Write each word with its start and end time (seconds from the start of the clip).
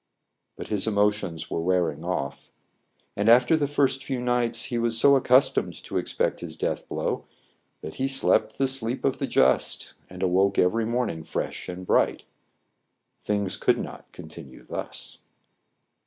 But 0.55 0.69
his 0.69 0.87
emotions 0.87 1.51
were 1.51 1.61
wearing 1.61 2.03
off; 2.03 2.49
and, 3.15 3.29
after 3.29 3.55
the 3.55 3.67
first 3.67 4.03
few 4.03 4.19
nights, 4.19 4.63
he 4.63 4.79
was 4.79 4.97
so 4.99 5.15
accustomed 5.15 5.75
to 5.83 5.99
ex 5.99 6.11
pect 6.11 6.39
his 6.39 6.57
death 6.57 6.89
blow, 6.89 7.25
that 7.81 7.97
he 8.01 8.07
slept 8.07 8.57
the 8.57 8.67
sleep 8.67 9.05
of 9.05 9.19
the 9.19 9.27
just, 9.27 9.93
and 10.09 10.23
awoke 10.23 10.57
every 10.57 10.85
morning 10.87 11.21
fresh 11.21 11.69
and 11.69 11.85
bright. 11.85 12.23
Things 13.19 13.57
could 13.57 13.77
not 13.77 14.11
continue 14.11 14.63
thus. 14.63 15.19